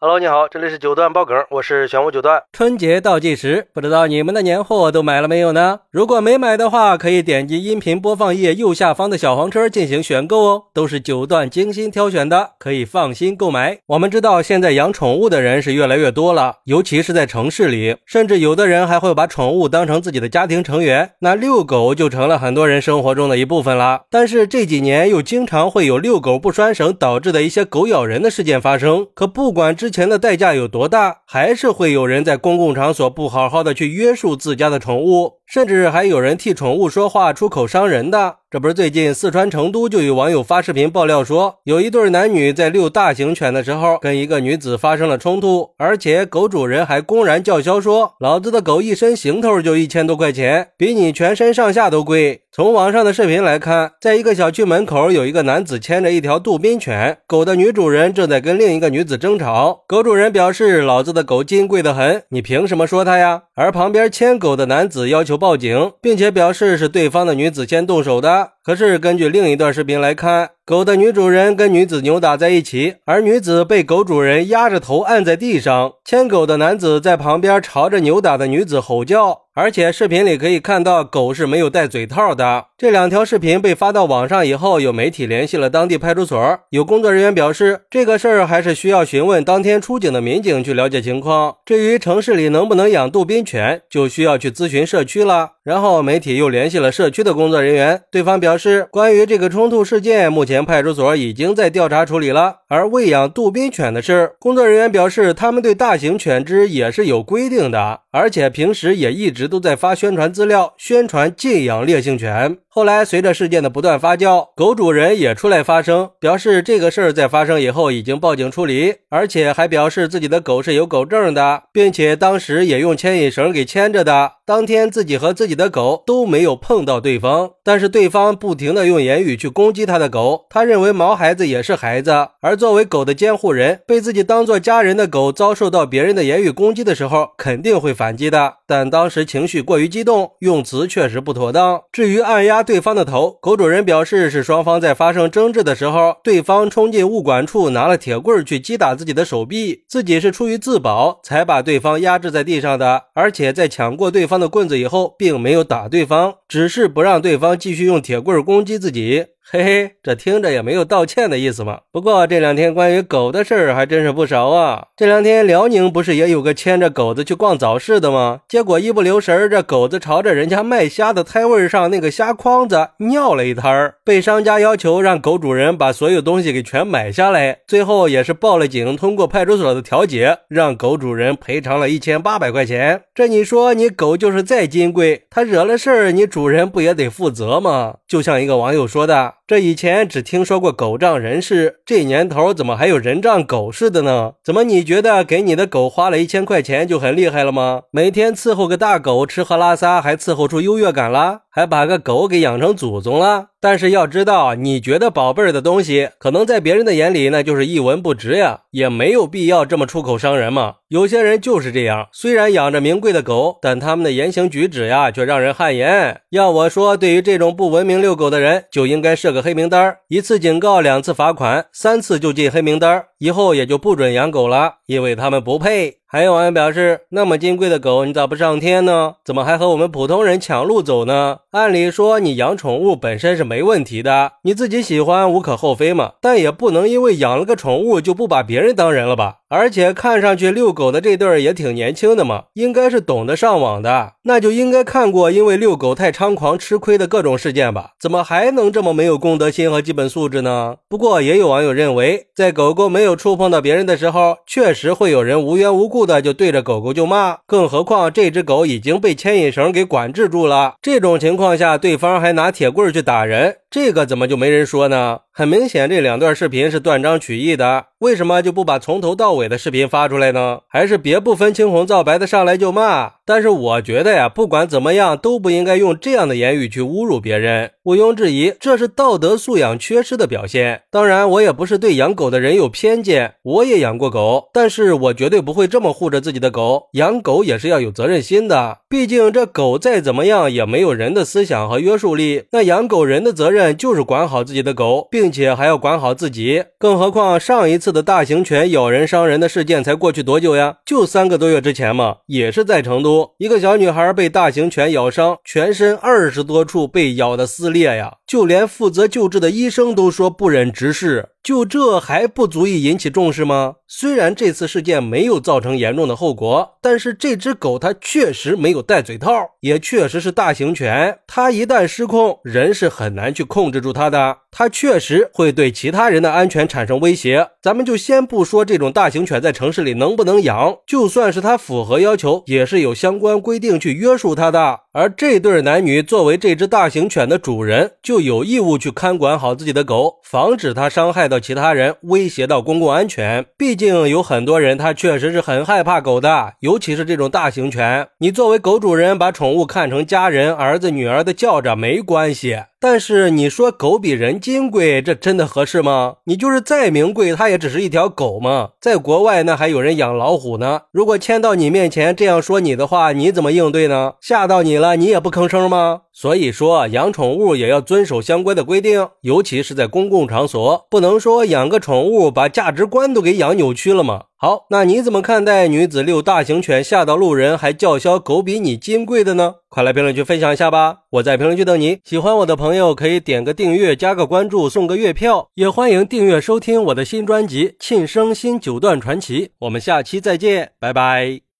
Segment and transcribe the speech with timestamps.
[0.00, 2.40] Hello，你好，这里是九段爆梗，我是玄武九段。
[2.52, 5.80] 春节倒计时，不知道你们的年货都买了没有呢？
[5.90, 13.80] 如果没买的话，可以点击音频播放页右下方的小黄车进行选购哦，都是九段精心挑选的，可以放心购买。
[13.86, 24.02] 我们知道现在养宠物的人是越来越多了，尤其是在城市里，甚至有的人还会把宠物当成自己的家庭成员，那遛狗就成了很多人生活中的一部分了。
[24.08, 38.36] 但是这几年又经常会有遛狗不拴绳导致的一些狗咬人的事件发生，可不管之前的代价有多大，还是会有人在公共场所不好好的去约束自家的宠物，甚至还有人替宠物说话出口伤人的。
[38.50, 59.84] 这不是最近四川成都就有网友发视频爆料说，有一对男女在遛大型犬的时候，跟一个女子发生了冲突，而且狗主人还公然叫嚣说：“老子的狗一身行头就一千多块钱，比你全身上下都贵。”从网上的视频来看，在一个小区门口，有一个男子牵着一条杜宾犬，狗的女主人正在跟另一个女子争吵。
[59.86, 68.37] 狗主人表示：“老子的狗金贵的很，你凭什么说它呀？”而旁边牵狗的男子要求报警，并且表示是对方的女子先动手的。
[68.64, 79.42] 可是，根据另一段视频来看，狗的女主人跟女子扭打在一起，而女子被狗主人压着头按在地上，牵狗的男子在旁边朝着扭打的女子吼叫。
[79.54, 82.66] 而且视频里可以看到，狗是没有戴嘴套的。
[82.80, 91.56] 这两条视频被发到网上以后，有媒体联系了当地派出所，有工作人员表示，这个事儿还是需要询问当天出警的民警去了解情况。
[91.66, 95.54] 至于城市里能不能养杜宾犬，就需要去咨询社区了。
[95.64, 102.58] 然后媒体又联系了社区的工作人员，对方表示，关于这个冲突事件，目前派出所已经在调查处理了。
[102.68, 112.56] 而喂养杜宾犬的事儿，工作人员表示，他们对大型犬只也是有规定的，而且平时也一直都在发宣传资料，宣传禁养烈性犬。
[112.78, 124.34] 后来，随着事件的不断发酵，狗主人也出来发声，表示这个事儿在发生以后已经报警处理，而且还表示自己的狗是有狗证的，并且当时也用牵引绳给牵着的。
[124.46, 130.46] 当天自己和自己的狗都没有碰到对方，但是对方不停的用言语去攻击他的狗。
[130.48, 138.54] 他认为毛孩子也是孩子，而作为狗的监护人，被自己当做家人的狗遭受到别人的言语攻击的时候，肯定会反击的。
[138.66, 141.82] 但当时情绪过于激动，用词确实不妥当。
[141.92, 154.38] 至于按压对方的头，狗主人表示是双方在发生争执的时候，对方冲进物管处拿了铁棍去击打自己的手臂，自己是出于自保才把对方压制在地上的，而且在抢过对方。
[154.38, 159.24] 的棍子以后，并没有打对方，只是不让对方继续用铁棍攻击自己。
[159.50, 161.78] 嘿嘿，这听着也没有道歉的意思嘛。
[161.90, 164.88] 不过这两天关于狗的事儿还真是不少啊。
[164.94, 168.40] 这两天辽宁不是也有个牵着狗子去逛早市的吗？
[168.46, 177.60] 结果一不留神，这狗子朝着人家卖虾的摊位上那个虾筐子尿了一摊儿，被商家要求让狗主人把所有东西给全买下来。
[177.66, 183.04] 最后也是报了警，通过派出所的调解，让狗主人赔偿了一千八百块钱。
[183.14, 187.94] 这你说你狗就是再金贵，它惹了事儿，你主人不也得负责吗？
[188.06, 189.36] 就像一个网友说的。
[189.48, 194.32] 这以前只听说过狗仗人势，这年头怎么还有人仗狗势的呢？
[194.44, 197.84] 怎么你觉得给你的狗花了一千块钱就很厉害了吗？
[197.90, 201.44] 每天伺候个大狗吃喝拉撒，还伺候出优越感了？
[201.50, 203.46] 还把个狗给养成祖宗了？
[203.60, 210.74] 但是要知道，你觉得宝贝儿的东西，可能在别人的眼里那就是一文不值呀，也没有必要这么出口伤人嘛。
[210.88, 216.20] 有些人就是这样，虽然养着名贵的狗，但他们的言行举止呀，却让人汗颜。
[216.30, 225.97] 要我说，对于这种不文明遛狗的人，就应该设个黑名单，一次警告，两次罚款，三次就进黑名单，以后也就不准养狗了，因为他们不配。
[226.10, 229.16] 还有网友表示，那么金贵的狗，你咋不上天呢？
[229.22, 231.40] 怎么还和我们普通人抢路走呢？
[231.50, 236.12] 按理说，你养宠物本身是没问题的，你自己喜欢无可厚非嘛。
[236.22, 239.40] 但也不能因为养了个宠物就不把别人当人了吧？
[239.50, 247.90] 而且看上去遛狗的这对儿也挺年轻的嘛，应该是懂得上网的，那就应该看过因为遛狗太猖狂吃亏的各种事件吧？
[248.00, 250.76] 怎么还能这么没有公德心和基本素质呢？
[250.88, 265.18] 不过也有网友认为，在狗狗没有触碰到别人的时候，确实会有人无缘无故的就对着狗狗就骂，更何况这只狗已经被牵引绳给管制住了，这种情况下，对方还拿铁棍去打人，这个怎么就没人说呢？
[265.38, 267.84] 很明显，这两段视频是断章取义的。
[268.00, 270.62] 为什么就不把从头到尾的视频发出来呢？
[270.66, 273.12] 还是别不分青红皂白的上来就骂？
[273.24, 277.70] 但是我觉得呀，不管怎么样，都不应该用这样的言语去侮辱别人。
[277.84, 280.82] 毋庸置疑，这是道德素养缺失的表现。
[280.90, 286.88] 当然，我也不是对养狗的人有偏见，我也养过狗，但是我绝对不会这么护着自己的狗。
[286.94, 292.44] 养狗也是要有责任心的，毕竟这狗再怎么样也没有人的思想和约束力。
[292.50, 296.64] 那养狗人的责任就是管好自己的狗，并并且还要管好自己。
[296.78, 300.76] 更何况上一次的大型犬咬人伤人的事件才过去多久呀？
[300.86, 307.94] 就三个多月之前嘛，也是在成都，一个小女孩被大型犬咬伤，全身二十多处被咬的撕裂。
[307.94, 308.14] 呀！
[308.26, 311.28] 就连负责救治的医生都说不忍直视。
[311.48, 313.76] 就这还不足以引起重视吗？
[313.86, 319.30] 虽然这次事件没有造成严重的后果，但是这只狗它确实没有戴嘴套，
[319.60, 321.20] 也确实是大型犬。
[321.26, 324.36] 它一旦失控，人是很难去控制住它的。
[324.50, 327.48] 它确实会对其他人的安全产生威胁。
[327.62, 334.80] 咱们就先不说这种大型犬在城市里能不能养，就算是它符合要求，也是有相关规定去约束它的。
[334.92, 341.37] 而这对男女作为这只大型犬的主人，就有义务去看管好自己的狗，防止它伤害到。
[341.40, 348.08] 其他人威胁到公共安全，毕竟有很多人他确实是很害怕狗的，尤其是这种大型犬。
[348.18, 352.58] 你作为狗主人，把宠物看成家人、儿子、女儿的叫着没关系。
[352.80, 356.16] 但是你说狗比人金贵，这真的合适吗？
[356.24, 358.70] 你就是再名贵，它也只是一条狗嘛。
[358.80, 360.82] 在国外那还有人养老虎呢。
[360.92, 364.12] 如果牵到你面前这样说你的话，你怎么应对呢？
[364.20, 366.02] 吓到你了，你也不吭声吗？
[366.12, 374.24] 所以说养宠物也要遵守相关的规定，尤其是在公共场所，不能说养个宠物把价值观都给养扭曲了嘛？
[374.40, 379.56] 好，那你怎么看待女子遛大型犬吓到路人还叫嚣狗比你金贵的呢？
[379.68, 380.98] 快来评论区分享一下吧！
[381.10, 381.98] 我在评论区等你。
[382.04, 389.46] 喜欢我的朋友可以点个订阅、加个关注、送个月票，也欢迎订阅收听我的新专辑《庆生新九段传奇》。
[389.58, 391.47] 我们下期再见，拜拜。